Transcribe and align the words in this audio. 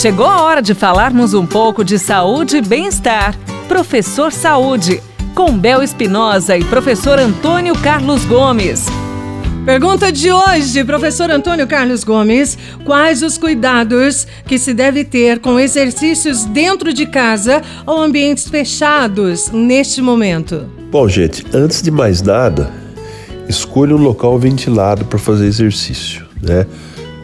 Chegou 0.00 0.26
a 0.26 0.42
hora 0.42 0.62
de 0.62 0.74
falarmos 0.74 1.34
um 1.34 1.44
pouco 1.44 1.82
de 1.84 1.98
saúde 1.98 2.58
e 2.58 2.62
bem-estar. 2.62 3.36
Professor 3.66 4.30
Saúde, 4.30 5.02
com 5.34 5.58
Bel 5.58 5.82
Espinosa 5.82 6.56
e 6.56 6.62
professor 6.62 7.18
Antônio 7.18 7.74
Carlos 7.74 8.24
Gomes. 8.24 8.86
Pergunta 9.66 10.12
de 10.12 10.30
hoje, 10.30 10.84
professor 10.84 11.32
Antônio 11.32 11.66
Carlos 11.66 12.04
Gomes: 12.04 12.56
quais 12.84 13.24
os 13.24 13.36
cuidados 13.36 14.24
que 14.46 14.56
se 14.56 14.72
deve 14.72 15.02
ter 15.02 15.40
com 15.40 15.58
exercícios 15.58 16.44
dentro 16.44 16.92
de 16.92 17.04
casa 17.04 17.60
ou 17.84 18.00
ambientes 18.00 18.48
fechados 18.48 19.50
neste 19.50 20.00
momento? 20.00 20.64
Bom, 20.92 21.08
gente, 21.08 21.44
antes 21.52 21.82
de 21.82 21.90
mais 21.90 22.22
nada, 22.22 22.70
escolha 23.48 23.96
um 23.96 24.00
local 24.00 24.38
ventilado 24.38 25.04
para 25.06 25.18
fazer 25.18 25.46
exercício, 25.46 26.24
né? 26.40 26.68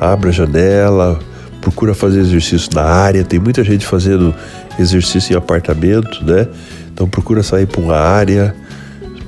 Abra 0.00 0.30
a 0.30 0.32
janela, 0.32 1.20
procura 1.62 1.94
fazer 1.94 2.20
exercício 2.20 2.68
na 2.74 2.82
área. 2.82 3.24
Tem 3.24 3.38
muita 3.38 3.64
gente 3.64 3.86
fazendo 3.86 4.34
exercício 4.78 5.32
em 5.32 5.36
apartamento, 5.36 6.22
né? 6.24 6.46
Então 6.92 7.08
procura 7.08 7.42
sair 7.42 7.66
para 7.66 7.80
uma 7.80 7.96
área, 7.96 8.54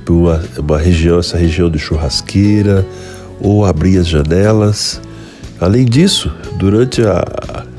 para 0.03 0.13
uma, 0.13 0.43
uma 0.59 0.77
região, 0.77 1.17
essa 1.17 1.37
região 1.37 1.71
de 1.71 1.79
churrasqueira, 1.79 2.85
ou 3.39 3.65
abrir 3.65 3.97
as 3.97 4.07
janelas. 4.07 5.01
Além 5.59 5.85
disso, 5.85 6.31
durante 6.57 7.01
a, 7.01 7.23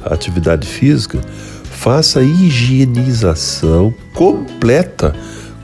atividade 0.04 0.66
física, 0.66 1.20
faça 1.64 2.22
higienização 2.22 3.92
completa 4.14 5.12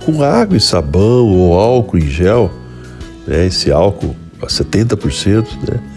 com 0.05 0.23
água 0.23 0.57
e 0.57 0.61
sabão 0.61 1.29
ou 1.29 1.59
álcool 1.59 1.99
em 1.99 2.09
gel, 2.09 2.51
né? 3.27 3.47
esse 3.47 3.71
álcool 3.71 4.17
a 4.43 4.47
70%, 4.47 5.47
né? 5.69 5.92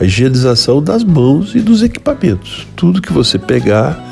A 0.00 0.04
higienização 0.04 0.82
das 0.82 1.04
mãos 1.04 1.54
e 1.54 1.60
dos 1.60 1.82
equipamentos. 1.82 2.66
Tudo 2.74 3.02
que 3.02 3.12
você 3.12 3.38
pegar, 3.38 4.02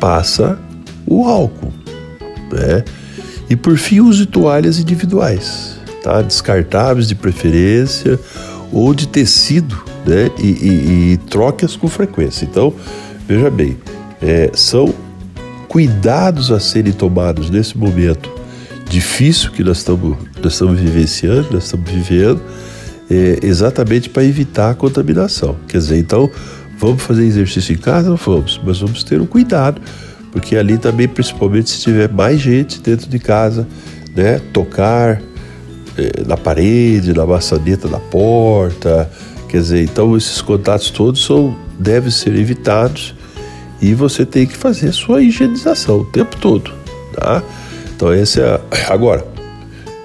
passa 0.00 0.58
o 1.06 1.24
álcool. 1.24 1.72
Né? 2.50 2.82
E 3.50 3.54
por 3.54 3.76
fim, 3.76 4.00
use 4.00 4.24
toalhas 4.24 4.78
individuais, 4.78 5.78
tá? 6.02 6.22
descartáveis 6.22 7.06
de 7.06 7.14
preferência 7.14 8.18
ou 8.72 8.94
de 8.94 9.06
tecido, 9.06 9.76
né? 10.06 10.30
e, 10.38 10.46
e, 10.46 11.12
e 11.12 11.16
troque-as 11.28 11.76
com 11.76 11.88
frequência. 11.88 12.46
Então, 12.46 12.72
veja 13.26 13.50
bem, 13.50 13.76
é, 14.22 14.50
são 14.54 14.94
cuidados 15.68 16.50
a 16.50 16.58
serem 16.58 16.92
tomados 16.92 17.50
nesse 17.50 17.76
momento 17.76 18.30
difícil 18.88 19.50
que 19.50 19.62
nós 19.62 19.78
estamos, 19.78 20.16
nós 20.42 20.54
estamos 20.54 20.80
vivenciando, 20.80 21.48
nós 21.52 21.64
estamos 21.64 21.90
vivendo, 21.90 22.40
é, 23.10 23.38
exatamente 23.42 24.08
para 24.08 24.24
evitar 24.24 24.70
a 24.70 24.74
contaminação. 24.74 25.56
Quer 25.66 25.78
dizer, 25.78 25.98
então, 25.98 26.30
vamos 26.78 27.02
fazer 27.02 27.24
exercício 27.24 27.74
em 27.74 27.78
casa? 27.78 28.14
Vamos, 28.14 28.60
mas 28.64 28.80
vamos 28.80 29.02
ter 29.02 29.20
um 29.20 29.26
cuidado, 29.26 29.80
porque 30.30 30.56
ali 30.56 30.78
também, 30.78 31.08
principalmente 31.08 31.70
se 31.70 31.80
tiver 31.80 32.10
mais 32.10 32.40
gente 32.40 32.80
dentro 32.80 33.08
de 33.08 33.18
casa, 33.18 33.66
né, 34.14 34.40
tocar 34.52 35.20
é, 35.96 36.24
na 36.26 36.36
parede, 36.36 37.12
na 37.12 37.26
maçaneta 37.26 37.88
da 37.88 37.98
porta, 37.98 39.10
quer 39.48 39.58
dizer, 39.58 39.82
então 39.82 40.16
esses 40.16 40.40
contatos 40.42 40.90
todos 40.90 41.24
são, 41.24 41.56
devem 41.78 42.10
ser 42.10 42.34
evitados 42.34 43.14
e 43.80 43.94
você 43.94 44.26
tem 44.26 44.46
que 44.46 44.56
fazer 44.56 44.92
sua 44.92 45.22
higienização 45.22 46.00
o 46.00 46.04
tempo 46.04 46.36
todo, 46.36 46.72
tá? 47.14 47.42
Então 47.94 48.12
esse 48.12 48.40
é 48.40 48.60
agora 48.88 49.37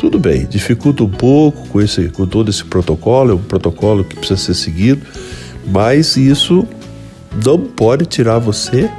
tudo 0.04 0.20
bem, 0.20 0.46
dificulta 0.46 1.02
um 1.02 1.10
pouco 1.10 1.66
com, 1.70 1.80
esse, 1.80 2.10
com 2.10 2.28
todo 2.28 2.50
esse 2.50 2.66
protocolo, 2.66 3.32
é 3.32 3.34
um 3.36 3.42
protocolo 3.42 4.04
que 4.04 4.18
precisa 4.18 4.36
ser 4.36 4.54
seguido, 4.54 5.02
mas 5.66 6.18
isso 6.18 6.68
não 7.42 7.58
pode 7.58 8.06
tirar 8.06 8.38
você, 8.38 8.92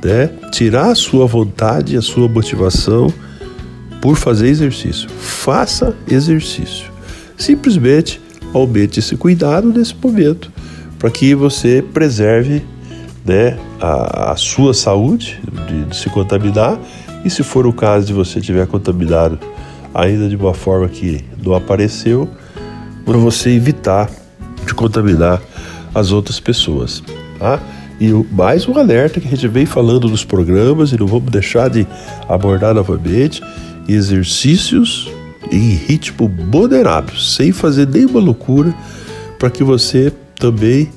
né? 0.00 0.30
Tirar 0.52 0.92
a 0.92 0.94
sua 0.94 1.26
vontade, 1.26 1.96
a 1.96 2.00
sua 2.00 2.28
motivação 2.28 3.12
por 4.00 4.14
fazer 4.14 4.46
exercício. 4.46 5.10
Faça 5.10 5.96
exercício. 6.06 6.86
Simplesmente 7.36 8.20
aumente 8.54 9.00
esse 9.00 9.16
cuidado 9.16 9.72
nesse 9.72 9.96
momento 10.00 10.52
para 10.96 11.10
que 11.10 11.34
você 11.34 11.84
preserve 11.92 12.62
né, 13.26 13.58
a, 13.80 14.30
a 14.30 14.36
sua 14.36 14.74
saúde 14.74 15.40
de, 15.66 15.86
de 15.86 15.96
se 15.96 16.08
contaminar 16.08 16.78
e 17.24 17.30
se 17.30 17.42
for 17.42 17.66
o 17.66 17.72
caso 17.72 18.06
de 18.06 18.12
você 18.12 18.38
estiver 18.38 18.68
contaminado 18.68 19.36
ainda 19.94 20.28
de 20.28 20.36
uma 20.36 20.54
forma 20.54 20.88
que 20.88 21.24
não 21.44 21.54
apareceu, 21.54 22.28
para 23.04 23.18
você 23.18 23.50
evitar 23.50 24.10
de 24.66 24.74
contaminar 24.74 25.40
as 25.94 26.12
outras 26.12 26.38
pessoas, 26.38 27.02
tá? 27.38 27.60
E 28.00 28.10
mais 28.32 28.66
um 28.66 28.78
alerta 28.78 29.20
que 29.20 29.26
a 29.26 29.30
gente 29.30 29.46
vem 29.48 29.66
falando 29.66 30.08
nos 30.08 30.24
programas 30.24 30.92
e 30.92 30.98
não 30.98 31.06
vamos 31.06 31.30
deixar 31.30 31.68
de 31.68 31.86
abordar 32.28 32.74
novamente: 32.74 33.42
exercícios 33.88 35.10
em 35.50 35.74
ritmo 35.74 36.28
moderado, 36.28 37.18
sem 37.18 37.52
fazer 37.52 37.88
nenhuma 37.88 38.20
loucura, 38.20 38.74
para 39.38 39.50
que 39.50 39.64
você 39.64 40.12
também 40.38 40.88